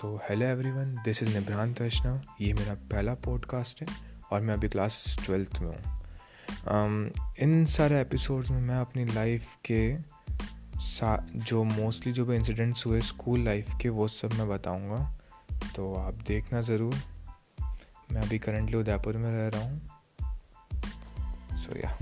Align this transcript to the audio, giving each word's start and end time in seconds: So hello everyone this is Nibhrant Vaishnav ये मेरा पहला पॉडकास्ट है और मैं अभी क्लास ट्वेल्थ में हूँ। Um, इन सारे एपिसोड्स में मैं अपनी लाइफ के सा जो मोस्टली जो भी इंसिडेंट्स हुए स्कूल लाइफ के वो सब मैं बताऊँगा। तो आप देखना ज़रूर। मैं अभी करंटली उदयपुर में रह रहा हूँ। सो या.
So 0.00 0.20
hello 0.28 0.46
everyone 0.46 0.94
this 1.04 1.22
is 1.22 1.38
Nibhrant 1.38 1.80
Vaishnav 1.80 2.20
ये 2.40 2.52
मेरा 2.52 2.74
पहला 2.74 3.14
पॉडकास्ट 3.14 3.80
है 3.80 3.86
और 4.30 4.40
मैं 4.40 4.54
अभी 4.54 4.68
क्लास 4.68 5.18
ट्वेल्थ 5.24 5.58
में 5.60 5.68
हूँ। 5.68 6.02
Um, 6.64 7.20
इन 7.40 7.64
सारे 7.64 8.00
एपिसोड्स 8.00 8.50
में 8.50 8.60
मैं 8.60 8.76
अपनी 8.76 9.04
लाइफ 9.04 9.46
के 9.64 9.96
सा 10.76 11.26
जो 11.36 11.64
मोस्टली 11.64 12.12
जो 12.12 12.24
भी 12.24 12.36
इंसिडेंट्स 12.36 12.86
हुए 12.86 13.00
स्कूल 13.00 13.40
लाइफ 13.40 13.68
के 13.82 13.88
वो 13.88 14.08
सब 14.08 14.32
मैं 14.32 14.48
बताऊँगा। 14.48 15.18
तो 15.76 15.94
आप 15.94 16.14
देखना 16.14 16.62
ज़रूर। 16.62 16.94
मैं 18.12 18.22
अभी 18.22 18.38
करंटली 18.38 18.76
उदयपुर 18.76 19.16
में 19.16 19.30
रह 19.30 19.48
रहा 19.48 19.62
हूँ। 19.62 19.90
सो 21.58 21.78
या. 21.78 21.98